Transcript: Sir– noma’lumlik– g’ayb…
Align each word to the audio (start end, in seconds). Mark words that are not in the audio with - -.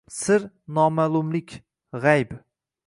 Sir– 0.17 0.47
noma’lumlik– 0.77 1.55
g’ayb… 2.05 2.37